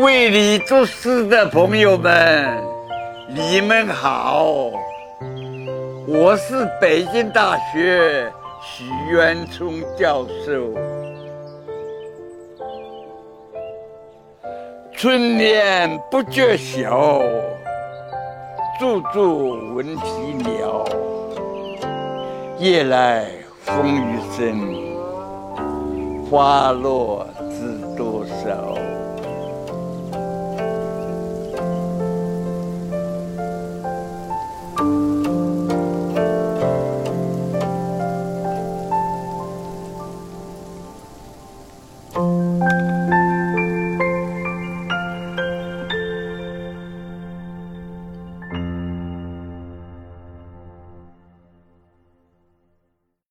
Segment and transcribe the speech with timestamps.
[0.00, 2.64] 为你作诗的朋友们，
[3.28, 4.46] 你们好，
[6.08, 10.72] 我是北京大学许渊冲教授。
[14.92, 17.20] 春眠不觉晓，
[18.80, 20.86] 处处闻啼鸟。
[22.56, 23.26] 夜来
[23.60, 24.58] 风雨声，
[26.30, 28.78] 花落知多少